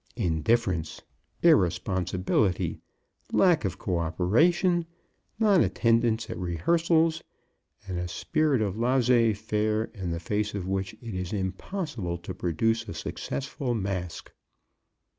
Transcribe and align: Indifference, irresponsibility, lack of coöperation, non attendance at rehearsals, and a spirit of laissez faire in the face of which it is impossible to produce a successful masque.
Indifference, 0.15 1.03
irresponsibility, 1.43 2.79
lack 3.31 3.65
of 3.65 3.77
coöperation, 3.77 4.87
non 5.37 5.63
attendance 5.63 6.27
at 6.27 6.39
rehearsals, 6.39 7.21
and 7.87 7.99
a 7.99 8.07
spirit 8.07 8.63
of 8.63 8.75
laissez 8.79 9.35
faire 9.35 9.91
in 9.93 10.09
the 10.09 10.19
face 10.19 10.55
of 10.55 10.65
which 10.65 10.95
it 11.03 11.13
is 11.13 11.33
impossible 11.33 12.17
to 12.17 12.33
produce 12.33 12.89
a 12.89 12.95
successful 12.95 13.75
masque. 13.75 14.31